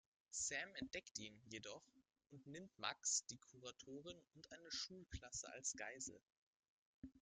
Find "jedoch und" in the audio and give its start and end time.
1.45-2.47